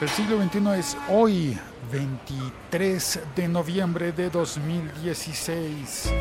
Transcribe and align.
El 0.00 0.08
siglo 0.10 0.40
XXI 0.40 0.78
es 0.78 0.96
hoy, 1.08 1.58
23 1.90 3.20
de 3.34 3.48
noviembre 3.48 4.12
de 4.12 4.30
2016. 4.30 6.12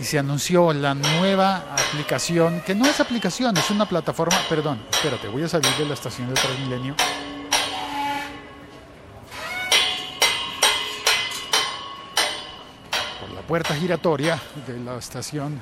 Y 0.00 0.04
se 0.04 0.18
anunció 0.18 0.72
la 0.72 0.94
nueva 0.94 1.56
aplicación, 1.74 2.62
que 2.62 2.74
no 2.74 2.86
es 2.86 3.00
aplicación, 3.00 3.54
es 3.58 3.70
una 3.70 3.86
plataforma, 3.86 4.38
perdón, 4.48 4.80
espérate, 4.90 5.28
voy 5.28 5.42
a 5.42 5.48
salir 5.48 5.70
de 5.76 5.84
la 5.84 5.92
estación 5.92 6.28
de 6.28 6.34
Transmilenio. 6.40 6.94
Por 13.20 13.30
la 13.34 13.42
puerta 13.42 13.74
giratoria 13.74 14.40
de 14.66 14.80
la 14.80 14.96
estación 14.96 15.60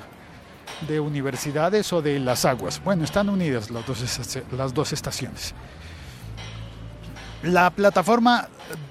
de 0.87 0.99
universidades 0.99 1.91
o 1.93 2.01
de 2.01 2.19
las 2.19 2.45
aguas. 2.45 2.81
Bueno, 2.83 3.03
están 3.03 3.29
unidas 3.29 3.69
las 3.71 3.85
dos, 3.85 4.39
las 4.51 4.73
dos 4.73 4.93
estaciones. 4.93 5.53
La 7.43 7.69
plataforma 7.69 8.47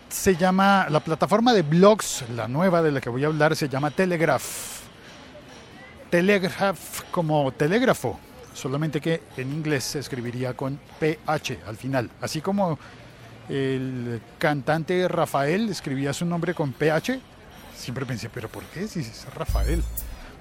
se 0.08 0.36
llama, 0.36 0.86
la 0.88 1.00
plataforma 1.00 1.52
de 1.52 1.62
blogs, 1.62 2.24
la 2.36 2.46
nueva 2.46 2.82
de 2.82 2.92
la 2.92 3.00
que 3.00 3.10
voy 3.10 3.24
a 3.24 3.26
hablar, 3.26 3.56
se 3.56 3.68
llama 3.68 3.90
Telegraph. 3.90 4.82
Telegraph 6.10 7.02
como 7.10 7.50
telégrafo, 7.50 8.20
solamente 8.52 9.00
que 9.00 9.22
en 9.36 9.52
inglés 9.52 9.82
se 9.82 9.98
escribiría 9.98 10.54
con 10.54 10.78
PH 11.00 11.58
al 11.66 11.76
final, 11.76 12.08
así 12.20 12.40
como 12.40 12.78
el 13.48 14.22
cantante 14.38 15.08
Rafael 15.08 15.68
escribía 15.68 16.12
su 16.12 16.24
nombre 16.24 16.54
con 16.54 16.72
PH. 16.72 17.18
Siempre 17.76 18.06
pensé, 18.06 18.30
pero 18.30 18.48
¿por 18.48 18.62
qué 18.64 18.86
si 18.86 19.00
es 19.00 19.26
Rafael? 19.34 19.82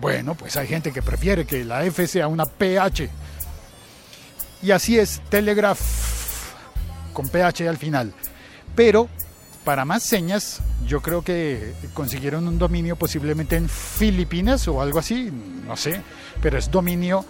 Bueno, 0.03 0.35
pues 0.35 0.57
hay 0.57 0.67
gente 0.67 0.91
que 0.91 1.01
prefiere 1.01 1.45
que 1.45 1.63
la 1.63 1.85
F 1.85 2.05
sea 2.07 2.27
una 2.27 2.45
PH. 2.45 3.09
Y 4.61 4.71
así 4.71 4.99
es, 4.99 5.21
Telegraph 5.29 5.79
con 7.13 7.29
PH 7.29 7.69
al 7.69 7.77
final. 7.77 8.13
Pero 8.75 9.07
para 9.63 9.85
más 9.85 10.03
señas, 10.03 10.59
yo 10.85 11.01
creo 11.01 11.21
que 11.21 11.73
consiguieron 11.93 12.49
un 12.49 12.59
dominio 12.59 12.97
posiblemente 12.97 13.55
en 13.55 13.69
Filipinas 13.69 14.67
o 14.67 14.81
algo 14.81 14.99
así, 14.99 15.31
no 15.65 15.77
sé, 15.77 16.01
pero 16.41 16.57
es 16.57 16.69
dominio 16.69 17.23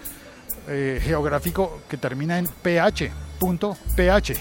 eh, 0.68 1.00
geográfico 1.04 1.80
que 1.88 1.98
termina 1.98 2.40
en 2.40 2.48
ph.ph. 2.48 4.34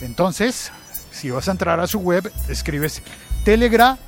Entonces, 0.00 0.72
si 1.12 1.30
vas 1.30 1.46
a 1.46 1.52
entrar 1.52 1.78
a 1.78 1.86
su 1.86 2.00
web, 2.00 2.32
escribes 2.48 3.00
telegra.ph. 3.44 3.98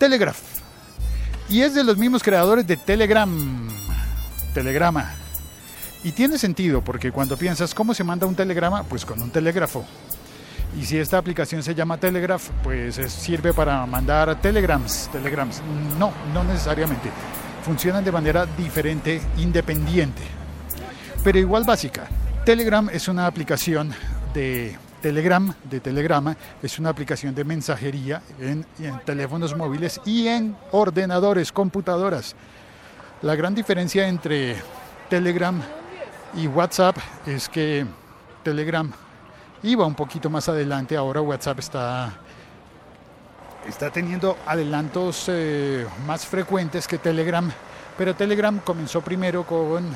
Telegraph. 0.00 0.40
Y 1.50 1.60
es 1.60 1.74
de 1.74 1.84
los 1.84 1.98
mismos 1.98 2.22
creadores 2.22 2.66
de 2.66 2.78
Telegram. 2.78 3.68
Telegrama. 4.54 5.12
Y 6.02 6.12
tiene 6.12 6.38
sentido 6.38 6.80
porque 6.80 7.12
cuando 7.12 7.36
piensas 7.36 7.74
cómo 7.74 7.92
se 7.92 8.02
manda 8.02 8.26
un 8.26 8.34
telegrama, 8.34 8.82
pues 8.84 9.04
con 9.04 9.20
un 9.20 9.30
telégrafo. 9.30 9.84
Y 10.80 10.86
si 10.86 10.96
esta 10.96 11.18
aplicación 11.18 11.62
se 11.62 11.74
llama 11.74 11.98
Telegraph, 11.98 12.48
pues 12.62 12.94
sirve 13.12 13.52
para 13.52 13.84
mandar 13.84 14.40
telegrams. 14.40 15.10
Telegrams. 15.12 15.60
No, 15.98 16.12
no 16.32 16.44
necesariamente. 16.44 17.10
Funcionan 17.62 18.02
de 18.02 18.10
manera 18.10 18.46
diferente, 18.46 19.20
independiente. 19.36 20.22
Pero 21.22 21.38
igual 21.38 21.64
básica. 21.64 22.08
Telegram 22.46 22.88
es 22.90 23.06
una 23.06 23.26
aplicación 23.26 23.92
de 24.32 24.78
Telegram, 25.00 25.52
de 25.64 25.80
Telegrama, 25.80 26.36
es 26.62 26.78
una 26.78 26.90
aplicación 26.90 27.34
de 27.34 27.44
mensajería 27.44 28.22
en, 28.38 28.66
teléfonos 29.04 29.56
móviles 29.56 30.00
y 30.04 30.28
en 30.28 30.56
ordenadores, 30.72 31.52
computadoras. 31.52 32.34
La 33.22 33.34
gran 33.34 33.54
diferencia 33.54 34.06
entre 34.06 34.56
Telegram 35.08 35.60
y 36.34 36.46
WhatsApp 36.46 36.96
es 37.26 37.48
que 37.48 37.86
Telegram 38.42 38.90
iba 39.62 39.86
un 39.86 39.94
poquito 39.94 40.30
más 40.30 40.48
adelante, 40.48 40.96
ahora 40.96 41.20
WhatsApp 41.20 41.58
está, 41.58 42.12
está 43.66 43.90
teniendo 43.90 44.38
adelantos 44.46 45.26
eh, 45.28 45.86
más 46.06 46.26
frecuentes 46.26 46.86
que 46.86 46.98
Telegram, 46.98 47.50
pero 47.98 48.14
Telegram 48.14 48.58
comenzó 48.60 49.00
primero 49.00 49.44
con, 49.44 49.88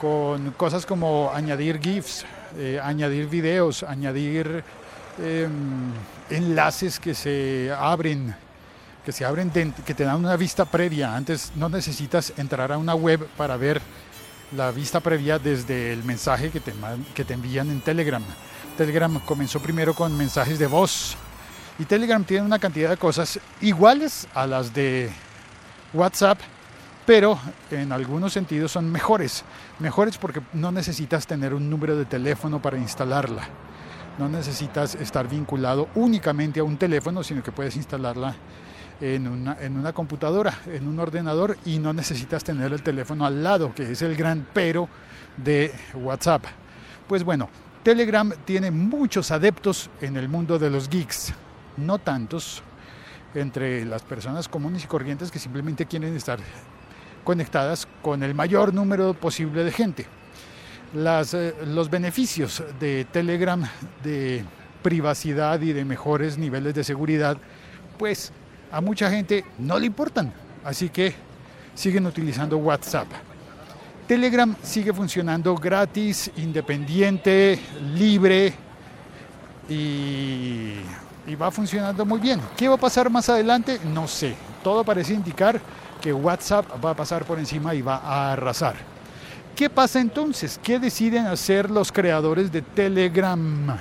con 0.00 0.50
cosas 0.52 0.86
como 0.86 1.30
añadir 1.34 1.80
GIFs, 1.80 2.24
eh, 2.56 2.80
añadir 2.82 3.26
videos, 3.28 3.82
añadir 3.82 4.64
em, 5.22 5.92
enlaces 6.30 6.98
que 6.98 7.14
se 7.14 7.72
abren, 7.76 8.34
que 9.04 9.12
se 9.12 9.24
abren, 9.24 9.50
que 9.50 9.94
te 9.94 10.04
dan 10.04 10.16
una 10.16 10.36
vista 10.36 10.64
previa. 10.64 11.14
Antes 11.14 11.52
no 11.56 11.68
necesitas 11.68 12.32
entrar 12.36 12.72
a 12.72 12.78
una 12.78 12.94
web 12.94 13.26
para 13.36 13.56
ver 13.56 13.80
la 14.56 14.70
vista 14.70 15.00
previa 15.00 15.38
desde 15.38 15.92
el 15.92 16.02
mensaje 16.04 16.50
que 16.50 16.60
te, 16.60 16.72
que 17.14 17.24
te 17.24 17.34
envían 17.34 17.70
en 17.70 17.80
Telegram. 17.80 18.22
Telegram 18.76 19.20
comenzó 19.20 19.60
primero 19.60 19.94
con 19.94 20.16
mensajes 20.16 20.58
de 20.58 20.66
voz 20.66 21.16
y 21.78 21.84
Telegram 21.84 22.22
tiene 22.24 22.44
una 22.44 22.58
cantidad 22.58 22.90
de 22.90 22.96
cosas 22.96 23.38
iguales 23.60 24.26
a 24.34 24.46
las 24.46 24.74
de 24.74 25.10
WhatsApp, 25.92 26.38
pero 27.10 27.36
en 27.72 27.90
algunos 27.90 28.32
sentidos 28.32 28.70
son 28.70 28.88
mejores. 28.88 29.42
Mejores 29.80 30.16
porque 30.16 30.42
no 30.52 30.70
necesitas 30.70 31.26
tener 31.26 31.52
un 31.54 31.68
número 31.68 31.96
de 31.96 32.04
teléfono 32.04 32.62
para 32.62 32.78
instalarla. 32.78 33.48
No 34.16 34.28
necesitas 34.28 34.94
estar 34.94 35.28
vinculado 35.28 35.88
únicamente 35.96 36.60
a 36.60 36.62
un 36.62 36.76
teléfono, 36.76 37.24
sino 37.24 37.42
que 37.42 37.50
puedes 37.50 37.74
instalarla 37.74 38.36
en 39.00 39.26
una, 39.26 39.56
en 39.60 39.76
una 39.76 39.92
computadora, 39.92 40.56
en 40.66 40.86
un 40.86 41.00
ordenador 41.00 41.58
y 41.64 41.80
no 41.80 41.92
necesitas 41.92 42.44
tener 42.44 42.72
el 42.72 42.80
teléfono 42.84 43.26
al 43.26 43.42
lado, 43.42 43.74
que 43.74 43.90
es 43.90 44.02
el 44.02 44.14
gran 44.14 44.46
pero 44.52 44.88
de 45.36 45.72
WhatsApp. 45.94 46.44
Pues 47.08 47.24
bueno, 47.24 47.48
Telegram 47.82 48.32
tiene 48.44 48.70
muchos 48.70 49.32
adeptos 49.32 49.90
en 50.00 50.16
el 50.16 50.28
mundo 50.28 50.60
de 50.60 50.70
los 50.70 50.88
geeks, 50.88 51.34
no 51.76 51.98
tantos 51.98 52.62
entre 53.34 53.84
las 53.84 54.02
personas 54.02 54.48
comunes 54.48 54.84
y 54.84 54.86
corrientes 54.86 55.32
que 55.32 55.40
simplemente 55.40 55.86
quieren 55.86 56.14
estar 56.14 56.38
conectadas 57.24 57.86
con 58.02 58.22
el 58.22 58.34
mayor 58.34 58.72
número 58.74 59.14
posible 59.14 59.64
de 59.64 59.72
gente. 59.72 60.06
Las, 60.94 61.34
eh, 61.34 61.54
los 61.66 61.88
beneficios 61.88 62.62
de 62.80 63.04
Telegram 63.04 63.64
de 64.02 64.44
privacidad 64.82 65.60
y 65.60 65.72
de 65.72 65.84
mejores 65.84 66.38
niveles 66.38 66.74
de 66.74 66.84
seguridad, 66.84 67.36
pues 67.98 68.32
a 68.72 68.80
mucha 68.80 69.10
gente 69.10 69.44
no 69.58 69.78
le 69.78 69.86
importan. 69.86 70.32
Así 70.64 70.88
que 70.88 71.14
siguen 71.74 72.06
utilizando 72.06 72.56
WhatsApp. 72.58 73.06
Telegram 74.06 74.56
sigue 74.62 74.92
funcionando 74.92 75.54
gratis, 75.54 76.30
independiente, 76.36 77.58
libre 77.94 78.52
y, 79.68 80.74
y 81.26 81.34
va 81.40 81.50
funcionando 81.50 82.04
muy 82.04 82.18
bien. 82.18 82.40
¿Qué 82.56 82.66
va 82.68 82.74
a 82.74 82.78
pasar 82.78 83.08
más 83.08 83.28
adelante? 83.28 83.78
No 83.84 84.08
sé. 84.08 84.34
Todo 84.64 84.82
parece 84.82 85.14
indicar 85.14 85.60
que 86.00 86.12
WhatsApp 86.12 86.66
va 86.84 86.90
a 86.90 86.94
pasar 86.94 87.24
por 87.24 87.38
encima 87.38 87.74
y 87.74 87.82
va 87.82 87.96
a 87.96 88.32
arrasar. 88.32 88.76
¿Qué 89.54 89.68
pasa 89.68 90.00
entonces? 90.00 90.58
¿Qué 90.62 90.78
deciden 90.78 91.26
hacer 91.26 91.70
los 91.70 91.92
creadores 91.92 92.50
de 92.50 92.62
Telegram? 92.62 93.76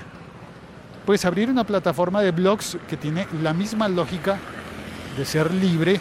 Pues 1.06 1.26
abrir 1.26 1.50
una 1.50 1.64
plataforma 1.64 2.22
de 2.22 2.32
blogs 2.32 2.78
que 2.88 2.98
tiene 2.98 3.28
la 3.42 3.54
misma 3.54 3.88
lógica 3.88 4.38
de 5.18 5.26
ser 5.26 5.54
libre, 5.54 6.00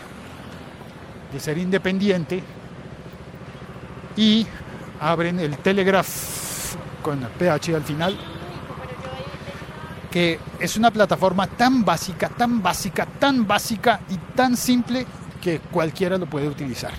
de 1.33 1.41
ser 1.41 1.59
independiente 1.59 2.43
y 4.17 4.47
abren 5.01 5.39
el 5.39 5.57
Telegraph 5.59 6.75
con 7.03 7.21
PH 7.21 7.75
al 7.77 7.85
final, 7.85 8.19
que 10.11 10.41
es 10.59 10.77
una 10.77 10.91
plataforma 10.91 11.47
tan 11.47 11.85
básica, 11.85 12.29
tan 12.29 12.61
básica, 12.63 13.07
tan 13.07 13.47
básica 13.47 14.01
y 14.11 14.17
tan 14.35 14.57
simple 14.57 15.07
que 15.41 15.61
cualquiera 15.61 16.19
lo 16.19 16.27
puede 16.27 16.49
utilizar. 16.49 16.93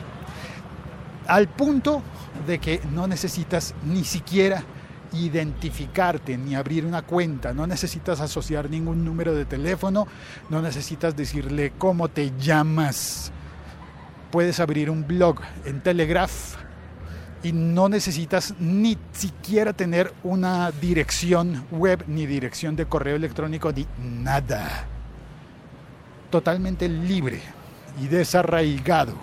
Al 1.28 1.48
punto 1.48 2.02
de 2.48 2.60
que 2.60 2.82
no 2.92 3.08
necesitas 3.08 3.76
ni 3.84 4.04
siquiera 4.04 4.64
identificarte 5.14 6.38
ni 6.38 6.56
abrir 6.56 6.86
una 6.86 7.02
cuenta, 7.02 7.54
no 7.54 7.68
necesitas 7.68 8.20
asociar 8.20 8.70
ningún 8.70 9.04
número 9.06 9.34
de 9.34 9.46
teléfono, 9.46 10.08
no 10.50 10.62
necesitas 10.62 11.16
decirle 11.16 11.74
cómo 11.78 12.10
te 12.10 12.32
llamas. 12.40 13.32
Puedes 14.32 14.60
abrir 14.60 14.90
un 14.90 15.08
blog 15.08 15.40
en 15.66 15.82
Telegraph 15.82 16.56
y 17.42 17.52
no 17.52 17.90
necesitas 17.90 18.54
ni 18.60 18.98
siquiera 19.12 19.74
tener 19.74 20.14
una 20.24 20.72
dirección 20.72 21.66
web 21.72 22.04
ni 22.08 22.26
dirección 22.26 22.76
de 22.76 22.86
correo 22.86 23.16
electrónico 23.16 23.72
ni 23.72 23.88
nada. 24.00 24.86
Totalmente 26.30 26.88
libre 26.88 27.59
y 28.02 28.08
desarraigado. 28.08 29.14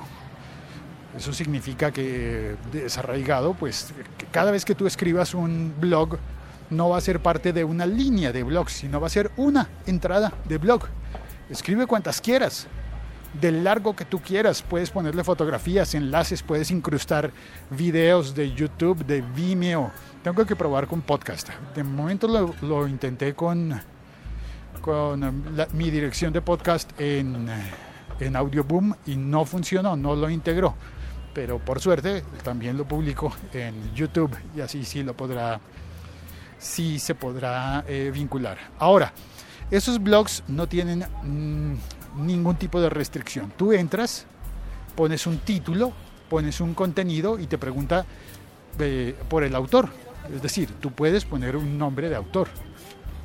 Eso 1.17 1.33
significa 1.33 1.91
que 1.91 2.57
desarraigado, 2.73 3.55
pues 3.55 3.93
cada 4.31 4.51
vez 4.51 4.65
que 4.65 4.75
tú 4.75 4.87
escribas 4.87 5.33
un 5.35 5.75
blog, 5.81 6.19
no 6.69 6.91
va 6.91 6.99
a 6.99 7.01
ser 7.01 7.21
parte 7.21 7.53
de 7.53 7.65
una 7.65 7.87
línea 7.87 8.33
de 8.33 8.43
blog, 8.43 8.69
sino 8.69 9.01
va 9.01 9.07
a 9.07 9.11
ser 9.11 9.31
una 9.37 9.69
entrada 9.87 10.33
de 10.45 10.59
blog. 10.59 10.83
Escribe 11.49 11.87
cuantas 11.87 12.21
quieras. 12.21 12.67
del 13.41 13.65
largo 13.65 13.95
que 13.95 14.05
tú 14.05 14.21
quieras. 14.21 14.63
Puedes 14.63 14.91
ponerle 14.91 15.23
fotografías, 15.23 15.95
enlaces, 15.95 16.43
puedes 16.43 16.71
incrustar 16.71 17.31
videos 17.71 18.35
de 18.35 18.53
YouTube, 18.53 19.05
de 19.05 19.21
Vimeo. 19.21 19.91
Tengo 20.23 20.45
que 20.47 20.57
probar 20.57 20.87
con 20.87 21.03
podcast. 21.03 21.51
De 21.75 21.85
momento 21.85 22.27
lo, 22.29 22.55
lo 22.63 22.89
intenté 22.89 23.35
con, 23.35 23.79
con 24.81 25.45
mi 25.75 25.91
dirección 25.91 26.33
de 26.33 26.41
podcast 26.41 26.91
en, 26.99 27.49
en 28.21 28.37
Audioboom 28.37 28.95
y 29.07 29.17
no 29.17 29.45
funcionó, 29.45 29.97
no 29.97 30.15
lo 30.15 30.31
integró. 30.31 30.75
Pero 31.35 31.59
por 31.59 31.81
suerte 31.81 32.23
también 32.43 32.77
lo 32.77 32.87
publico 32.87 33.33
en 33.53 33.95
YouTube 33.95 34.35
y 34.57 34.61
así 34.61 34.85
sí 34.85 35.03
lo 35.03 35.15
podrá, 35.15 35.61
sí 36.59 36.99
se 36.99 37.15
podrá 37.15 37.85
eh, 37.87 38.11
vincular. 38.13 38.59
Ahora, 38.79 39.13
esos 39.71 40.03
blogs 40.03 40.45
no 40.49 40.67
tienen 40.67 41.01
mm, 41.01 42.25
ningún 42.25 42.57
tipo 42.57 42.81
de 42.81 42.89
restricción. 42.89 43.53
Tú 43.57 43.73
entras, 43.73 44.27
pones 44.95 45.27
un 45.27 45.39
título, 45.39 45.93
pones 46.31 46.61
un 46.61 46.73
contenido 46.73 47.39
y 47.39 47.47
te 47.47 47.59
pregunta 47.59 48.07
eh, 48.79 49.15
por 49.29 49.45
el 49.45 49.55
autor. 49.55 49.91
Es 50.33 50.43
decir, 50.43 50.71
tú 50.81 50.91
puedes 50.91 51.25
poner 51.25 51.57
un 51.57 51.79
nombre 51.79 52.09
de 52.09 52.17
autor 52.17 52.49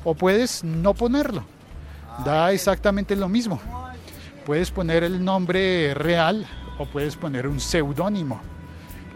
o 0.04 0.14
puedes 0.14 0.64
no 0.64 0.94
ponerlo. 0.94 1.44
Da 2.24 2.52
exactamente 2.52 3.16
lo 3.16 3.28
mismo. 3.28 3.60
Puedes 4.44 4.72
poner 4.72 5.04
el 5.04 5.24
nombre 5.24 5.94
real 5.94 6.46
o 6.78 6.86
puedes 6.86 7.14
poner 7.14 7.46
un 7.46 7.60
seudónimo. 7.60 8.40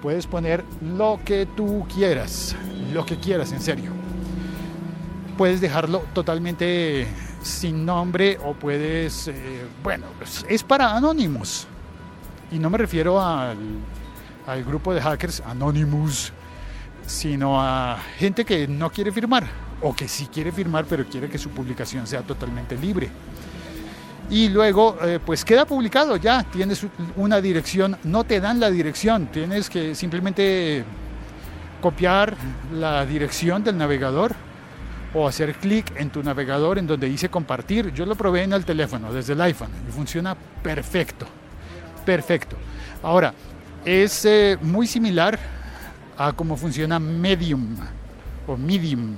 Puedes 0.01 0.27
poner 0.27 0.65
lo 0.81 1.19
que 1.25 1.47
tú 1.47 1.85
quieras, 1.93 2.55
lo 2.93 3.05
que 3.05 3.19
quieras 3.19 3.51
en 3.51 3.61
serio. 3.61 3.91
Puedes 5.37 5.61
dejarlo 5.61 6.05
totalmente 6.13 7.09
sin 7.43 7.85
nombre 7.85 8.39
o 8.45 8.55
puedes, 8.55 9.27
eh, 9.29 9.67
bueno, 9.83 10.07
pues, 10.19 10.47
es 10.49 10.63
para 10.63 10.97
anónimos. 10.97 11.67
Y 12.53 12.61
no 12.61 12.71
me 12.71 12.79
refiero 12.79 13.21
al, 13.21 13.59
al 14.47 14.65
grupo 14.65 14.95
de 14.95 15.01
hackers 15.01 15.41
Anonymous, 15.41 16.33
sino 17.05 17.61
a 17.61 17.99
gente 18.17 18.45
que 18.45 18.69
no 18.69 18.91
quiere 18.91 19.11
firmar 19.11 19.45
o 19.83 19.95
que 19.95 20.07
sí 20.09 20.29
quiere 20.33 20.53
firmar 20.53 20.87
pero 20.89 21.05
quiere 21.05 21.29
que 21.29 21.37
su 21.37 21.51
publicación 21.51 22.07
sea 22.07 22.23
totalmente 22.23 22.77
libre 22.77 23.11
y 24.31 24.49
luego 24.49 24.97
eh, 25.03 25.21
pues 25.25 25.45
queda 25.45 25.65
publicado 25.65 26.17
ya, 26.17 26.43
tienes 26.43 26.87
una 27.17 27.41
dirección, 27.41 27.97
no 28.05 28.25
te 28.25 28.41
dan 28.41 28.59
la 28.59 28.71
dirección, 28.71 29.27
tienes 29.27 29.71
que 29.71 29.95
simplemente 29.95 30.85
copiar 31.81 32.37
la 32.73 33.07
dirección 33.07 33.63
del 33.63 33.77
navegador 33.79 34.35
o 35.15 35.29
hacer 35.29 35.55
clic 35.55 35.93
en 35.97 36.11
tu 36.11 36.23
navegador 36.23 36.79
en 36.79 36.87
donde 36.87 37.09
dice 37.09 37.29
compartir. 37.29 37.93
Yo 37.93 38.05
lo 38.05 38.17
probé 38.17 38.43
en 38.43 38.53
el 38.53 38.65
teléfono, 38.65 39.13
desde 39.13 39.33
el 39.35 39.41
iPhone, 39.41 39.71
y 39.89 39.93
funciona 39.93 40.37
perfecto, 40.63 41.27
perfecto. 42.05 42.57
Ahora, 43.03 43.33
es 43.85 44.25
eh, 44.25 44.59
muy 44.61 44.87
similar 44.87 45.39
a 46.19 46.33
cómo 46.33 46.57
funciona 46.57 46.99
Medium 46.99 47.77
o 48.47 48.57
Medium 48.57 49.15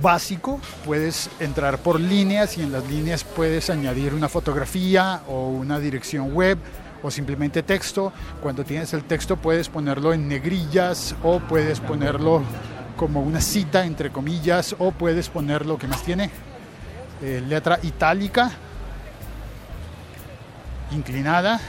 básico, 0.00 0.60
puedes 0.84 1.30
entrar 1.40 1.78
por 1.78 2.00
líneas 2.00 2.58
y 2.58 2.62
en 2.62 2.72
las 2.72 2.88
líneas 2.88 3.24
puedes 3.24 3.70
añadir 3.70 4.14
una 4.14 4.28
fotografía 4.28 5.22
o 5.28 5.48
una 5.48 5.78
dirección 5.78 6.32
web 6.34 6.58
o 7.02 7.10
simplemente 7.10 7.62
texto. 7.62 8.12
Cuando 8.42 8.64
tienes 8.64 8.92
el 8.94 9.04
texto 9.04 9.36
puedes 9.36 9.68
ponerlo 9.68 10.12
en 10.12 10.28
negrillas 10.28 11.14
o 11.22 11.40
puedes 11.40 11.80
ponerlo 11.80 12.42
como 12.96 13.22
una 13.22 13.40
cita 13.40 13.86
entre 13.86 14.10
comillas 14.10 14.74
o 14.78 14.90
puedes 14.90 15.28
ponerlo 15.28 15.78
que 15.78 15.86
más 15.86 16.02
tiene 16.02 16.30
eh, 17.22 17.42
letra 17.46 17.78
itálica 17.82 18.50
inclinada 20.90 21.60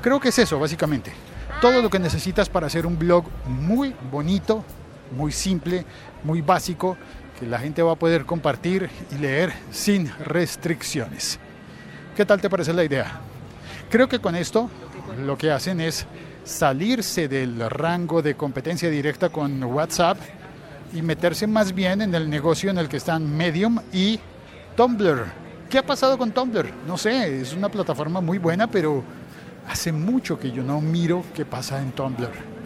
creo 0.00 0.20
que 0.20 0.28
es 0.28 0.38
eso 0.38 0.58
básicamente 0.58 1.12
todo 1.60 1.82
lo 1.82 1.90
que 1.90 1.98
necesitas 1.98 2.48
para 2.48 2.68
hacer 2.68 2.86
un 2.86 2.98
blog 2.98 3.24
muy 3.46 3.94
bonito 4.10 4.64
muy 5.12 5.32
simple, 5.32 5.84
muy 6.24 6.40
básico, 6.40 6.96
que 7.38 7.46
la 7.46 7.58
gente 7.58 7.82
va 7.82 7.92
a 7.92 7.96
poder 7.96 8.24
compartir 8.24 8.90
y 9.12 9.18
leer 9.18 9.52
sin 9.70 10.10
restricciones. 10.18 11.38
¿Qué 12.16 12.24
tal 12.24 12.40
te 12.40 12.50
parece 12.50 12.72
la 12.72 12.84
idea? 12.84 13.20
Creo 13.90 14.08
que 14.08 14.18
con 14.18 14.34
esto 14.34 14.68
lo 15.24 15.38
que 15.38 15.50
hacen 15.50 15.80
es 15.80 16.06
salirse 16.44 17.28
del 17.28 17.70
rango 17.70 18.22
de 18.22 18.34
competencia 18.34 18.90
directa 18.90 19.28
con 19.28 19.62
WhatsApp 19.62 20.18
y 20.92 21.02
meterse 21.02 21.46
más 21.46 21.72
bien 21.72 22.02
en 22.02 22.14
el 22.14 22.28
negocio 22.28 22.70
en 22.70 22.78
el 22.78 22.88
que 22.88 22.96
están 22.96 23.36
Medium 23.36 23.78
y 23.92 24.18
Tumblr. 24.76 25.26
¿Qué 25.70 25.78
ha 25.78 25.86
pasado 25.86 26.18
con 26.18 26.32
Tumblr? 26.32 26.72
No 26.86 26.96
sé, 26.96 27.40
es 27.40 27.52
una 27.52 27.68
plataforma 27.68 28.20
muy 28.20 28.38
buena, 28.38 28.66
pero 28.66 29.04
hace 29.68 29.92
mucho 29.92 30.38
que 30.38 30.50
yo 30.50 30.62
no 30.62 30.80
miro 30.80 31.22
qué 31.34 31.44
pasa 31.44 31.80
en 31.80 31.92
Tumblr 31.92 32.57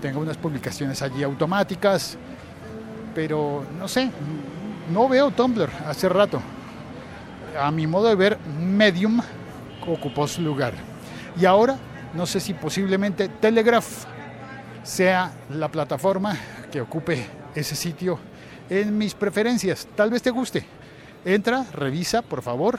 tengo 0.00 0.20
unas 0.20 0.36
publicaciones 0.36 1.02
allí 1.02 1.22
automáticas, 1.22 2.16
pero 3.14 3.64
no 3.78 3.88
sé, 3.88 4.10
no 4.92 5.08
veo 5.08 5.30
Tumblr 5.30 5.70
hace 5.86 6.08
rato. 6.08 6.40
A 7.60 7.70
mi 7.70 7.86
modo 7.86 8.08
de 8.08 8.14
ver, 8.14 8.38
Medium 8.58 9.20
ocupó 9.86 10.28
su 10.28 10.42
lugar. 10.42 10.74
Y 11.40 11.44
ahora, 11.44 11.76
no 12.14 12.26
sé 12.26 12.40
si 12.40 12.54
posiblemente 12.54 13.28
Telegraph 13.28 14.04
sea 14.82 15.32
la 15.50 15.68
plataforma 15.68 16.36
que 16.70 16.80
ocupe 16.80 17.26
ese 17.54 17.74
sitio 17.74 18.18
en 18.70 18.96
mis 18.96 19.14
preferencias. 19.14 19.86
Tal 19.94 20.10
vez 20.10 20.22
te 20.22 20.30
guste. 20.30 20.64
Entra, 21.24 21.64
revisa, 21.72 22.22
por 22.22 22.42
favor, 22.42 22.78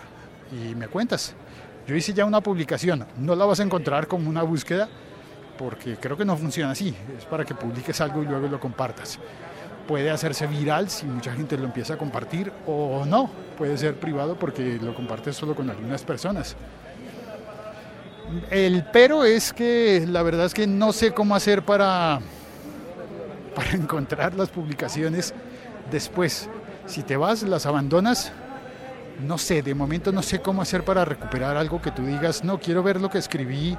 y 0.51 0.75
me 0.75 0.88
cuentas. 0.88 1.33
Yo 1.88 1.95
hice 1.95 2.13
ya 2.13 2.25
una 2.25 2.42
publicación, 2.42 3.06
no 3.18 3.36
la 3.36 3.45
vas 3.45 3.60
a 3.60 3.63
encontrar 3.63 4.07
como 4.07 4.30
una 4.30 4.44
búsqueda, 4.44 4.88
porque 5.60 5.98
creo 5.98 6.16
que 6.16 6.24
no 6.24 6.38
funciona 6.38 6.72
así. 6.72 6.96
Es 7.18 7.26
para 7.26 7.44
que 7.44 7.54
publiques 7.54 8.00
algo 8.00 8.24
y 8.24 8.26
luego 8.26 8.48
lo 8.48 8.62
compartas. 8.62 9.20
Puede 9.86 10.10
hacerse 10.10 10.48
viral 10.48 10.90
si 10.90 11.06
mucha 11.06 11.34
gente 11.34 11.58
lo 11.58 11.66
empieza 11.66 11.96
a 11.96 11.98
compartir 11.98 12.50
o 12.66 13.04
no. 13.06 13.30
Puede 13.58 13.78
ser 13.78 13.96
privado 13.96 14.40
porque 14.40 14.80
lo 14.82 14.96
compartes 14.96 15.36
solo 15.36 15.54
con 15.56 15.70
algunas 15.70 16.04
personas. 16.04 16.56
El 18.50 18.86
pero 18.94 19.26
es 19.26 19.52
que 19.52 20.06
la 20.08 20.24
verdad 20.24 20.46
es 20.46 20.54
que 20.54 20.66
no 20.66 20.94
sé 20.94 21.12
cómo 21.12 21.36
hacer 21.36 21.64
para, 21.64 22.22
para 23.54 23.72
encontrar 23.72 24.36
las 24.36 24.48
publicaciones 24.48 25.34
después. 25.92 26.50
Si 26.86 27.04
te 27.04 27.18
vas, 27.18 27.44
las 27.44 27.66
abandonas, 27.66 28.32
no 29.28 29.38
sé, 29.38 29.62
de 29.62 29.76
momento 29.76 30.14
no 30.14 30.22
sé 30.22 30.40
cómo 30.40 30.62
hacer 30.62 30.86
para 30.86 31.04
recuperar 31.04 31.58
algo 31.58 31.82
que 31.82 31.92
tú 31.92 32.06
digas, 32.06 32.46
no, 32.46 32.60
quiero 32.60 32.82
ver 32.82 33.01
lo 33.01 33.10
que 33.10 33.18
escribí 33.18 33.78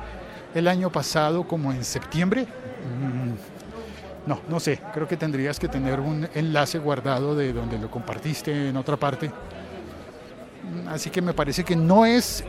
el 0.55 0.69
año 0.69 0.91
pasado 0.91 1.47
como 1.47 1.73
en 1.73 1.85
septiembre. 1.85 2.43
Mm, 2.43 4.29
no, 4.29 4.41
no 4.49 4.61
sé, 4.61 4.81
creo 4.93 5.09
que 5.09 5.17
tendrías 5.17 5.59
que 5.59 5.69
tener 5.69 6.01
un 6.01 6.29
enlace 6.35 6.79
guardado 6.79 7.35
de 7.35 7.53
donde 7.53 7.79
lo 7.79 7.91
compartiste 7.91 8.69
en 8.69 8.77
otra 8.77 8.97
parte. 8.97 9.29
Mm, 9.29 10.89
así 10.89 11.11
que 11.11 11.23
me 11.23 11.33
parece 11.33 11.65
que 11.65 11.77
no 11.77 12.05
es 12.05 12.45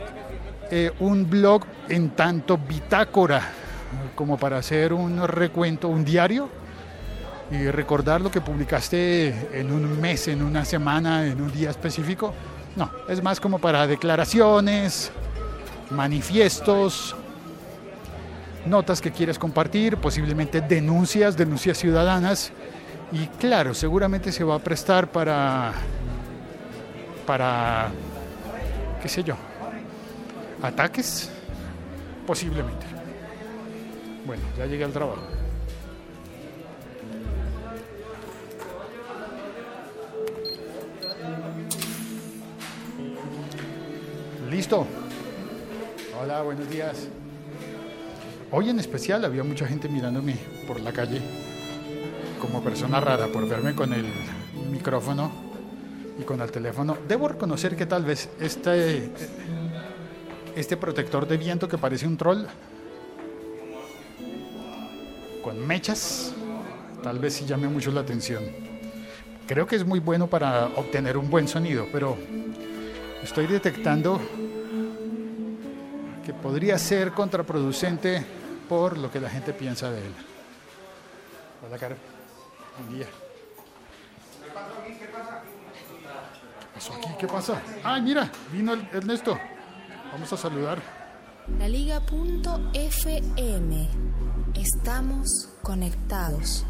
eh, 0.70 0.90
un 1.00 1.28
blog 1.28 1.64
en 1.88 2.10
tanto 2.10 2.58
bitácora 2.58 3.42
como 4.14 4.38
para 4.38 4.58
hacer 4.58 4.92
un 4.92 5.26
recuento, 5.26 5.88
un 5.88 6.04
diario 6.04 6.48
y 7.50 7.70
recordar 7.70 8.20
lo 8.20 8.30
que 8.30 8.40
publicaste 8.40 9.58
en 9.58 9.70
un 9.70 10.00
mes, 10.00 10.28
en 10.28 10.42
una 10.42 10.64
semana, 10.64 11.26
en 11.26 11.40
un 11.40 11.52
día 11.52 11.70
específico. 11.70 12.32
No, 12.76 12.90
es 13.08 13.22
más 13.22 13.38
como 13.38 13.58
para 13.58 13.86
declaraciones, 13.86 15.12
manifiestos, 15.90 17.14
notas 18.66 19.00
que 19.00 19.10
quieres 19.10 19.38
compartir, 19.38 19.96
posiblemente 19.96 20.60
denuncias, 20.60 21.36
denuncias 21.36 21.78
ciudadanas. 21.78 22.52
Y 23.10 23.26
claro, 23.26 23.74
seguramente 23.74 24.32
se 24.32 24.44
va 24.44 24.54
a 24.54 24.58
prestar 24.58 25.10
para, 25.10 25.72
para, 27.26 27.90
qué 29.02 29.08
sé 29.08 29.22
yo, 29.22 29.34
ataques, 30.62 31.30
posiblemente. 32.26 32.86
Bueno, 34.24 34.42
ya 34.56 34.66
llegué 34.66 34.84
al 34.84 34.92
trabajo. 34.92 35.22
Listo. 44.48 44.86
Hola, 46.20 46.42
buenos 46.42 46.68
días. 46.68 47.08
Hoy 48.52 48.68
en 48.68 48.78
especial 48.78 49.24
había 49.24 49.42
mucha 49.42 49.66
gente 49.66 49.88
mirándome 49.88 50.36
por 50.66 50.80
la 50.80 50.92
calle 50.92 51.20
como 52.40 52.62
persona 52.62 53.00
rara 53.00 53.28
por 53.28 53.48
verme 53.48 53.74
con 53.74 53.92
el 53.92 54.04
micrófono 54.70 55.32
y 56.18 56.22
con 56.22 56.40
el 56.40 56.50
teléfono. 56.52 56.98
Debo 57.08 57.28
reconocer 57.28 57.74
que 57.74 57.86
tal 57.86 58.04
vez 58.04 58.28
este, 58.38 59.10
este 60.54 60.76
protector 60.76 61.26
de 61.26 61.36
viento 61.38 61.68
que 61.68 61.78
parece 61.78 62.06
un 62.06 62.16
troll 62.16 62.44
con 65.42 65.66
mechas, 65.66 66.32
tal 67.02 67.18
vez 67.18 67.34
sí 67.34 67.46
llame 67.46 67.68
mucho 67.68 67.90
la 67.90 68.02
atención. 68.02 68.44
Creo 69.46 69.66
que 69.66 69.76
es 69.76 69.84
muy 69.84 69.98
bueno 69.98 70.28
para 70.28 70.66
obtener 70.76 71.16
un 71.16 71.28
buen 71.28 71.48
sonido, 71.48 71.88
pero 71.90 72.16
Estoy 73.22 73.46
detectando 73.46 74.20
que 76.26 76.34
podría 76.34 76.76
ser 76.76 77.12
contraproducente 77.12 78.26
por 78.72 78.96
lo 78.96 79.10
que 79.10 79.20
la 79.20 79.28
gente 79.28 79.52
piensa 79.52 79.90
de 79.90 79.98
él. 79.98 80.14
Hola, 81.66 81.76
Caro. 81.76 81.94
Buen 82.78 82.96
día. 82.98 83.06
¿Qué 83.06 83.12
pasó 86.74 86.94
aquí? 86.94 87.08
¿Qué 87.18 87.26
pasa? 87.26 87.60
Ay, 87.84 88.00
mira, 88.00 88.30
vino 88.50 88.72
el- 88.72 88.88
Ernesto. 88.90 89.38
Vamos 90.10 90.32
a 90.32 90.38
saludar. 90.38 90.78
La 91.58 91.68
Liga.fm. 91.68 92.08
Estamos 94.54 95.50
conectados. 95.62 96.64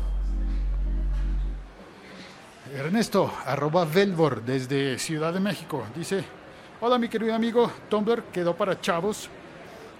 Ernesto, 2.75 3.33
arroba 3.47 3.85
Velvor, 3.85 4.43
desde 4.43 4.99
Ciudad 4.99 5.33
de 5.33 5.39
México. 5.39 5.85
Dice, 5.95 6.25
hola 6.81 6.99
mi 6.99 7.09
querido 7.09 7.33
amigo, 7.33 7.71
Tumblr 7.89 8.25
quedó 8.33 8.57
para 8.57 8.81
chavos 8.81 9.29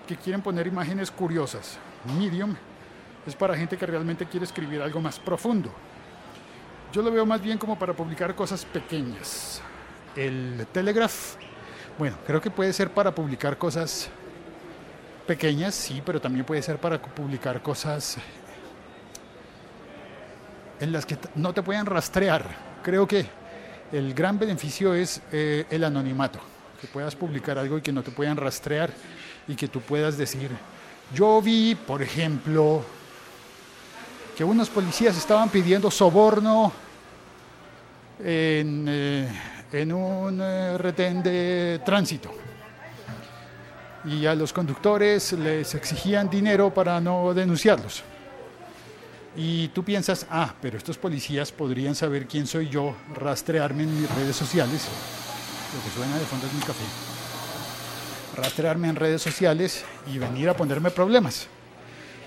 que 0.09 0.17
quieren 0.17 0.43
poner 0.43 0.67
imágenes 0.67 1.13
curiosas. 1.13 1.79
Medium 2.05 2.55
es 3.27 3.35
para 3.35 3.57
gente 3.57 3.77
que 3.77 3.87
realmente 3.87 4.27
quiere 4.27 4.45
escribir 4.45 4.83
algo 4.83 5.01
más 5.01 5.19
profundo. 5.19 5.73
Yo 6.93 7.03
lo 7.03 7.11
veo 7.11 7.25
más 7.25 7.41
bien 7.41 7.59
como 7.59 7.79
para 7.79 7.95
publicar 7.95 8.35
cosas 8.35 8.65
pequeñas. 8.65 9.63
El 10.15 10.67
Telegraph, 10.73 11.37
bueno, 11.99 12.17
creo 12.27 12.41
que 12.41 12.51
puede 12.51 12.73
ser 12.73 12.91
para 12.91 13.15
publicar 13.15 13.57
cosas 13.57 14.11
pequeñas, 15.27 15.75
sí, 15.75 16.03
pero 16.05 16.21
también 16.21 16.45
puede 16.45 16.63
ser 16.63 16.79
para 16.79 17.01
publicar 17.01 17.63
cosas 17.63 18.19
en 20.81 20.93
las 20.93 21.07
que 21.07 21.17
no 21.37 21.55
te 21.55 21.63
pueden 21.63 21.87
rastrear. 21.87 22.45
Creo 22.83 23.07
que 23.07 23.27
el 23.93 24.13
gran 24.15 24.39
beneficio 24.39 24.95
es 24.95 25.23
eh, 25.31 25.65
el 25.71 25.85
anonimato, 25.85 26.41
que 26.81 26.89
puedas 26.89 27.15
publicar 27.15 27.57
algo 27.57 27.79
y 27.79 27.83
que 27.83 27.93
no 27.93 28.03
te 28.03 28.11
puedan 28.11 28.37
rastrear 28.37 28.91
y 29.47 29.55
que 29.55 29.69
tú 29.69 29.81
puedas 29.81 30.19
decir, 30.19 30.51
yo 31.15 31.41
vi, 31.43 31.75
por 31.75 32.03
ejemplo, 32.03 32.83
que 34.37 34.45
unos 34.45 34.69
policías 34.71 35.17
estaban 35.17 35.49
pidiendo 35.51 35.91
soborno 35.91 36.73
en, 38.19 38.87
eh, 38.89 39.29
un 39.93 40.41
eh, 40.41 40.79
retén 40.79 41.23
de 41.23 41.81
tránsito 41.85 42.31
y 44.05 44.27
a 44.27 44.35
los 44.35 44.53
conductores 44.53 45.33
les 45.33 45.75
exigían 45.75 46.29
dinero 46.29 46.73
para 46.73 47.01
no 47.01 47.33
denunciarlos. 47.35 48.03
Y 49.35 49.69
tú 49.69 49.83
piensas, 49.83 50.27
ah, 50.31 50.55
pero 50.61 50.77
estos 50.77 50.99
policías 50.99 51.53
podrían 51.53 51.95
saber 51.95 52.27
quién 52.27 52.47
soy 52.47 52.69
yo, 52.69 52.95
rastrearme 53.15 53.85
en 53.85 54.01
mis 54.01 54.15
redes 54.15 54.37
sociales. 54.37 54.87
Lo 55.75 55.83
que 55.83 55.97
suena 55.97 56.19
de 56.19 56.25
fondo 56.27 56.47
es 56.47 56.53
mi 56.53 56.61
café. 56.61 57.12
Rastrearme 58.37 58.89
en 58.89 58.97
redes 58.97 59.23
sociales 59.23 59.85
y 60.13 60.19
venir 60.19 60.49
a 60.49 60.57
ponerme 60.57 60.91
problemas. 60.91 61.49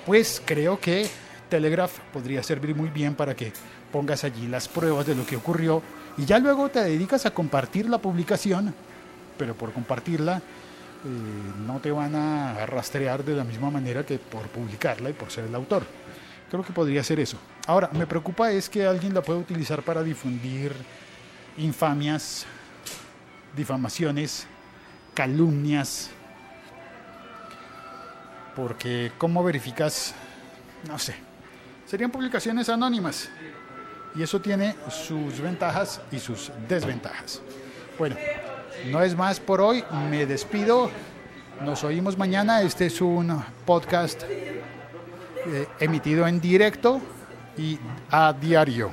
Pues 0.05 0.41
creo 0.45 0.79
que 0.79 1.09
Telegraph 1.49 1.99
podría 2.13 2.43
servir 2.43 2.75
muy 2.75 2.89
bien 2.89 3.15
para 3.15 3.35
que 3.35 3.51
pongas 3.91 4.23
allí 4.23 4.47
las 4.47 4.67
pruebas 4.67 5.05
de 5.05 5.15
lo 5.15 5.25
que 5.25 5.35
ocurrió 5.35 5.81
y 6.17 6.25
ya 6.25 6.39
luego 6.39 6.69
te 6.69 6.83
dedicas 6.83 7.25
a 7.25 7.31
compartir 7.31 7.89
la 7.89 7.97
publicación, 7.97 8.73
pero 9.37 9.55
por 9.55 9.73
compartirla 9.73 10.37
eh, 10.37 10.41
no 11.65 11.79
te 11.79 11.91
van 11.91 12.15
a 12.15 12.65
rastrear 12.65 13.23
de 13.23 13.35
la 13.35 13.43
misma 13.43 13.69
manera 13.69 14.05
que 14.05 14.17
por 14.17 14.47
publicarla 14.47 15.09
y 15.09 15.13
por 15.13 15.31
ser 15.31 15.45
el 15.45 15.55
autor. 15.55 15.83
Creo 16.49 16.63
que 16.63 16.73
podría 16.73 17.03
ser 17.03 17.19
eso. 17.19 17.37
Ahora, 17.67 17.89
me 17.93 18.07
preocupa 18.07 18.51
es 18.51 18.69
que 18.69 18.85
alguien 18.85 19.13
la 19.13 19.21
pueda 19.21 19.39
utilizar 19.39 19.81
para 19.81 20.03
difundir 20.03 20.71
infamias, 21.57 22.45
difamaciones, 23.55 24.47
calumnias. 25.15 26.11
Porque, 28.55 29.11
¿cómo 29.17 29.43
verificas? 29.43 30.13
No 30.87 30.99
sé. 30.99 31.15
Serían 31.87 32.11
publicaciones 32.11 32.69
anónimas. 32.69 33.29
Y 34.15 34.21
eso 34.23 34.39
tiene 34.39 34.75
sus 34.89 35.41
ventajas 35.41 35.99
y 36.11 36.19
sus 36.19 36.51
desventajas. 36.69 37.41
Bueno, 37.97 38.15
no 38.91 39.01
es 39.01 39.15
más 39.15 39.39
por 39.39 39.59
hoy. 39.59 39.83
Me 40.09 40.25
despido. 40.25 40.91
Nos 41.61 41.83
oímos 41.83 42.17
mañana. 42.17 42.61
Este 42.61 42.85
es 42.85 43.01
un 43.01 43.43
podcast 43.65 44.23
eh, 44.23 45.67
emitido 45.79 46.27
en 46.27 46.39
directo 46.39 47.01
y 47.57 47.77
a 48.09 48.33
diario. 48.33 48.91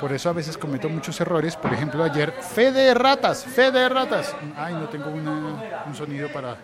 Por 0.00 0.12
eso 0.12 0.28
a 0.28 0.32
veces 0.32 0.58
cometo 0.58 0.88
muchos 0.88 1.20
errores. 1.20 1.56
Por 1.56 1.72
ejemplo, 1.72 2.02
ayer, 2.04 2.32
fe 2.32 2.72
de 2.72 2.92
ratas, 2.94 3.44
fe 3.44 3.70
de 3.70 3.88
ratas. 3.88 4.34
Ay, 4.56 4.74
no 4.74 4.88
tengo 4.88 5.08
una- 5.10 5.84
un 5.86 5.94
sonido 5.94 6.28
para 6.32 6.56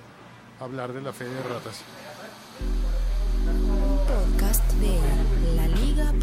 hablar 0.60 0.92
de 0.92 1.00
la 1.00 1.12
fe 1.12 1.25
de 1.25 1.42
ratas. 1.42 1.80
Podcast 4.06 4.64
de 4.75 5.00
La 5.56 5.66
Liga.fm. 5.68 6.18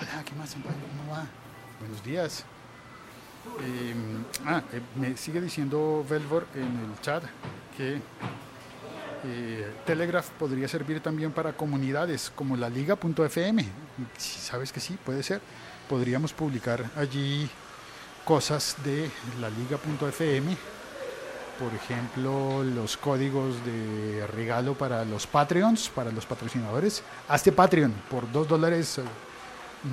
Hola, 0.00 0.24
¿qué 0.24 0.34
más? 0.36 0.54
¿Cómo 0.54 1.12
va? 1.12 1.26
Buenos 1.80 2.02
días. 2.04 2.44
Eh, 3.60 3.94
ah, 4.44 4.62
eh, 4.72 4.80
me 4.96 5.16
sigue 5.16 5.40
diciendo 5.40 6.04
Velvor 6.08 6.46
en 6.54 6.64
el 6.64 7.00
chat 7.00 7.22
que 7.76 8.00
Telegraph 9.84 10.30
podría 10.38 10.68
servir 10.68 11.00
también 11.00 11.32
para 11.32 11.52
comunidades 11.52 12.32
como 12.34 12.56
la 12.56 12.68
liga.fm. 12.68 13.64
Sabes 14.16 14.72
que 14.72 14.80
sí, 14.80 14.98
puede 15.04 15.22
ser. 15.22 15.40
Podríamos 15.88 16.32
publicar 16.32 16.84
allí 16.96 17.48
cosas 18.24 18.76
de 18.84 19.10
la 19.40 19.50
liga.fm. 19.50 20.56
Por 21.58 21.74
ejemplo, 21.74 22.62
los 22.62 22.96
códigos 22.96 23.56
de 23.64 24.26
regalo 24.28 24.74
para 24.74 25.04
los 25.04 25.26
Patreons, 25.26 25.88
para 25.88 26.12
los 26.12 26.24
patrocinadores. 26.24 27.02
Hazte 27.26 27.50
Patreon 27.50 27.92
por 28.08 28.30
2 28.30 28.46
dólares 28.46 29.00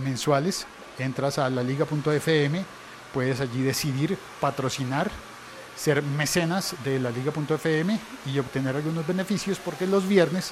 mensuales. 0.04 0.68
Entras 1.00 1.40
a 1.40 1.50
la 1.50 1.64
liga.fm, 1.64 2.64
puedes 3.14 3.42
allí 3.42 3.64
decidir 3.64 4.18
patrocinar, 4.40 5.10
ser 5.76 6.02
mecenas 6.02 6.76
de 6.84 7.00
la 7.00 7.12
liga.fm 7.12 8.00
y 8.26 8.40
obtener 8.40 8.76
algunos 8.76 9.06
beneficios 9.06 9.60
porque 9.64 9.86
los 9.86 10.08
viernes 10.08 10.52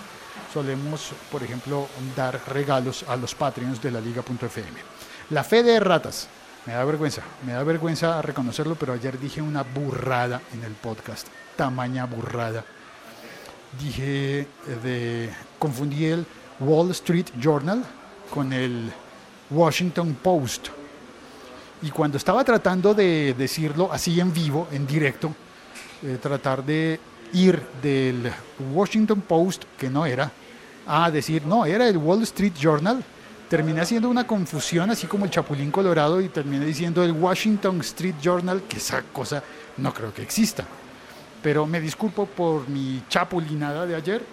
solemos, 0.53 1.12
por 1.32 1.44
ejemplo, 1.44 1.88
dar 2.15 2.39
regalos 2.48 3.06
a 3.08 3.15
los 3.15 3.34
Patreons 3.34 3.82
de 3.82 3.92
la 3.92 4.01
liga.fm. 4.01 4.80
La 5.30 5.44
fe 5.44 5.63
de 5.63 5.80
ratas. 5.80 6.27
Me 6.65 6.74
da 6.74 6.86
vergüenza, 6.86 7.22
me 7.46 7.51
da 7.51 7.63
vergüenza 7.63 8.22
reconocerlo, 8.22 8.75
pero 8.75 8.94
ayer 8.94 9.20
dije 9.20 9.42
una 9.42 9.63
burrada 9.63 10.42
en 10.53 10.63
el 10.63 10.72
podcast, 10.72 11.27
tamaña 11.58 12.06
burrada. 12.06 12.63
Dije 13.77 14.42
eh, 14.42 14.48
de 14.82 15.30
confundí 15.60 16.06
el 16.06 16.25
Wall 16.62 16.92
Street 16.92 17.27
Journal 17.38 17.84
con 18.30 18.53
el 18.53 18.94
Washington 19.50 20.15
Post. 20.22 20.70
Y 21.84 21.92
cuando 21.92 22.18
estaba 22.18 22.46
tratando 22.46 22.94
de 22.94 23.36
decirlo 23.38 23.92
así 23.92 24.18
en 24.20 24.34
vivo, 24.34 24.70
en 24.72 24.88
directo, 24.88 25.36
eh, 26.02 26.18
tratar 26.22 26.63
de 26.63 26.98
ir 27.34 27.62
del 27.82 28.32
Washington 28.74 29.22
Post, 29.22 29.66
que 29.78 29.90
no 29.90 30.06
era, 30.06 30.32
a 30.88 31.12
decir, 31.12 31.46
no, 31.46 31.66
era 31.66 31.88
el 31.88 31.98
Wall 31.98 32.24
Street 32.24 32.54
Journal, 32.58 33.04
terminé 33.50 33.82
haciendo 33.82 34.10
una 34.10 34.25
confusión, 34.25 34.92
así 34.92 35.08
como 35.08 35.25
el 35.25 35.32
Chapulín 35.32 35.72
Colorado, 35.72 36.22
y 36.22 36.30
terminé 36.30 36.66
diciendo 36.66 37.04
el 37.04 37.12
Washington 37.12 37.82
Street 37.82 38.16
Journal, 38.22 38.63
que 38.63 38.78
esa 38.78 39.02
cosa 39.02 39.44
no 39.75 39.94
creo 39.94 40.13
que 40.13 40.22
exista. 40.22 40.66
Pero 41.42 41.66
me 41.66 41.82
disculpo 41.82 42.25
por 42.25 42.70
mi 42.70 43.04
chapulinada 43.10 43.86
de 43.86 43.96
ayer. 43.96 44.24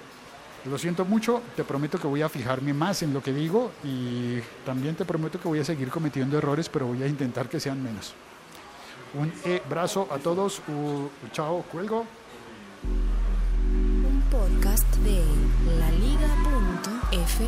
Lo 0.67 0.77
siento 0.77 1.07
mucho, 1.07 1.41
te 1.57 1.65
prometo 1.65 1.99
que 1.99 2.07
voy 2.07 2.21
a 2.21 2.29
fijarme 2.29 2.75
más 2.75 3.03
en 3.03 3.15
lo 3.15 3.23
que 3.23 3.33
digo 3.33 3.71
y 3.83 4.41
también 4.67 4.95
te 4.95 5.07
prometo 5.07 5.41
que 5.41 5.49
voy 5.49 5.61
a 5.61 5.65
seguir 5.65 5.89
cometiendo 5.89 6.37
errores, 6.37 6.69
pero 6.69 6.87
voy 6.87 7.03
a 7.03 7.07
intentar 7.07 7.49
que 7.49 7.59
sean 7.59 7.83
menos. 7.83 8.15
Un 9.15 9.33
abrazo 9.67 10.07
a 10.11 10.19
todos, 10.19 10.61
chao, 11.33 11.65
cuelgo. 11.73 12.05
Un 12.85 14.23
podcast 14.31 14.95
de 14.97 15.25
La 15.79 15.91
Liga.fm. 15.93 17.41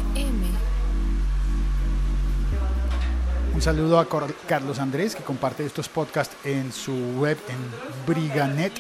Un 3.55 3.61
saludo 3.61 3.99
a 3.99 4.09
Carlos 4.49 4.79
Andrés, 4.79 5.15
que 5.15 5.23
comparte 5.23 5.67
estos 5.67 5.87
podcasts 5.89 6.35
en 6.45 6.73
su 6.73 6.95
web 7.19 7.39
en 7.49 7.59
Briganet. 8.07 8.73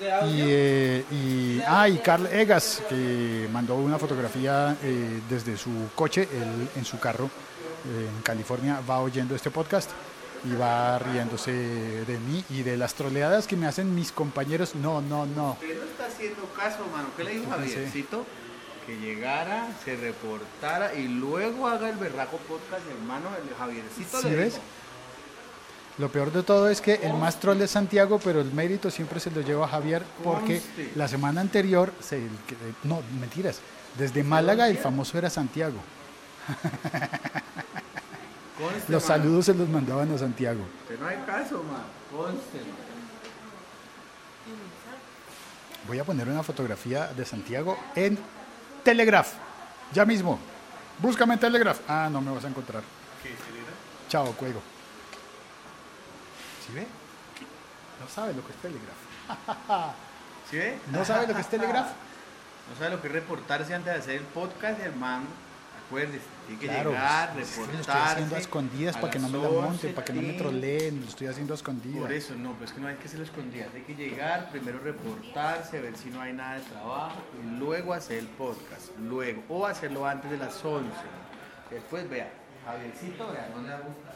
Y, 0.00 0.40
eh, 0.42 1.04
y, 1.10 1.60
ah, 1.66 1.88
y 1.88 1.98
Carl 1.98 2.26
Egas, 2.26 2.82
que 2.88 3.48
mandó 3.52 3.76
una 3.76 3.98
fotografía 3.98 4.76
eh, 4.82 5.20
desde 5.28 5.56
su 5.56 5.70
coche, 5.94 6.28
él 6.32 6.68
en 6.76 6.84
su 6.84 6.98
carro 6.98 7.26
eh, 7.26 8.08
en 8.14 8.22
California, 8.22 8.80
va 8.88 9.00
oyendo 9.00 9.34
este 9.34 9.50
podcast 9.50 9.90
y 10.44 10.54
va 10.54 10.98
riéndose 10.98 11.50
de 11.52 12.18
mí 12.18 12.44
y 12.50 12.62
de 12.62 12.76
las 12.76 12.94
troleadas 12.94 13.46
que 13.46 13.56
me 13.56 13.66
hacen 13.66 13.94
mis 13.94 14.12
compañeros. 14.12 14.74
No, 14.74 15.00
no, 15.00 15.26
no. 15.26 15.52
Usted 15.52 15.78
no 15.78 15.84
está 15.84 16.06
haciendo 16.06 16.44
caso, 16.54 16.86
mano. 16.92 17.08
¿Qué 17.16 17.24
le 17.24 17.30
dijo 17.32 17.44
sí. 17.44 17.50
Javiercito? 17.50 18.26
que 18.86 18.96
llegara, 18.98 19.66
se 19.84 19.96
reportara 19.96 20.94
y 20.94 21.08
luego 21.08 21.66
haga 21.66 21.90
el 21.90 21.96
berraco 21.96 22.36
podcast, 22.38 22.86
hermano, 22.88 23.30
el 23.42 23.52
Javiercito. 23.56 24.20
¿Sí 24.22 24.30
le 24.30 24.36
ves? 24.36 24.60
Lo 25.98 26.10
peor 26.10 26.30
de 26.30 26.42
todo 26.42 26.68
es 26.68 26.82
que 26.82 26.94
el 26.94 27.14
más 27.14 27.40
troll 27.40 27.60
es 27.62 27.70
Santiago, 27.70 28.20
pero 28.22 28.40
el 28.42 28.52
mérito 28.52 28.90
siempre 28.90 29.18
se 29.18 29.30
lo 29.30 29.40
lleva 29.40 29.64
a 29.64 29.68
Javier 29.68 30.02
porque 30.22 30.60
la 30.94 31.08
semana 31.08 31.40
anterior, 31.40 31.90
se, 32.00 32.20
no, 32.84 33.00
mentiras, 33.18 33.60
desde 33.96 34.22
Málaga 34.22 34.68
el 34.68 34.76
famoso 34.76 35.16
era 35.16 35.30
Santiago. 35.30 35.78
Conste, 38.58 38.92
Los 38.92 39.02
man. 39.02 39.18
saludos 39.18 39.46
se 39.46 39.54
los 39.54 39.68
mandaban 39.68 40.12
a 40.12 40.18
Santiago. 40.18 40.60
Que 40.86 40.98
no 40.98 41.06
hay 41.06 41.16
caso, 41.26 41.62
man. 41.62 41.82
Conste, 42.10 42.58
man. 42.58 42.86
Voy 45.88 45.98
a 45.98 46.04
poner 46.04 46.28
una 46.28 46.42
fotografía 46.42 47.06
de 47.08 47.24
Santiago 47.24 47.78
en 47.94 48.18
Telegraph. 48.82 49.32
Ya 49.92 50.04
mismo. 50.04 50.38
Búscame 50.98 51.34
en 51.34 51.40
Telegraph. 51.40 51.80
Ah, 51.88 52.08
no 52.10 52.20
me 52.20 52.32
vas 52.32 52.44
a 52.44 52.48
encontrar. 52.48 52.82
Chao, 54.08 54.32
cuelgo. 54.32 54.60
¿Sí 56.66 56.72
ve? 56.74 56.86
No 58.00 58.08
sabe 58.08 58.34
lo 58.34 58.44
que 58.46 58.52
es 58.52 58.58
Telegraph. 58.58 58.96
¿Sí 60.50 60.56
ve? 60.56 60.78
¿No 60.92 61.04
sabe 61.04 61.26
lo 61.26 61.34
que 61.34 61.40
es 61.40 61.48
Telegraph? 61.48 61.88
No 62.68 62.74
sabe 62.76 62.96
lo 62.96 63.00
que 63.00 63.06
es 63.06 63.12
reportarse 63.12 63.72
antes 63.74 63.92
de 63.92 63.98
hacer 64.00 64.16
el 64.16 64.24
podcast, 64.24 64.80
hermano. 64.80 65.26
Acuérdese, 65.86 66.24
tiene 66.48 66.60
que 66.60 66.66
Claro, 66.66 66.90
llegar, 66.90 67.32
pues, 67.34 67.50
reportarse. 67.56 67.72
lo 67.76 67.80
estoy 67.80 68.02
haciendo 68.02 68.34
a 68.34 68.38
escondidas 68.40 68.96
a 68.96 69.00
para 69.00 69.12
que 69.12 69.18
no 69.20 69.28
me 69.28 69.38
la 69.38 69.48
monten, 69.48 69.64
11, 69.70 69.88
para 69.90 70.04
que 70.04 70.12
no 70.14 70.22
me 70.22 70.32
troleen, 70.32 71.00
lo 71.00 71.06
estoy 71.06 71.26
haciendo 71.28 71.54
a 71.54 71.56
escondidas. 71.58 72.00
Por 72.00 72.12
eso, 72.12 72.34
no, 72.34 72.54
pues 72.54 72.72
que 72.72 72.80
no 72.80 72.88
hay 72.88 72.96
que 72.96 73.06
hacerlo 73.06 73.24
escondidas. 73.24 73.68
Hay 73.72 73.82
que 73.82 73.94
llegar, 73.94 74.50
primero 74.50 74.80
reportarse, 74.80 75.80
ver 75.80 75.96
si 75.96 76.10
no 76.10 76.20
hay 76.20 76.32
nada 76.32 76.54
de 76.54 76.62
trabajo 76.62 77.22
y 77.40 77.56
luego 77.56 77.94
hacer 77.94 78.18
el 78.18 78.26
podcast. 78.26 78.88
Luego, 78.98 79.44
o 79.48 79.64
hacerlo 79.64 80.04
antes 80.04 80.28
de 80.28 80.38
las 80.38 80.64
11. 80.64 80.90
Después, 81.70 82.10
vea, 82.10 82.32
Javiercito, 82.64 83.28
vea, 83.30 83.48
no 83.54 83.62
le 83.62 83.74
gusta. 83.76 84.12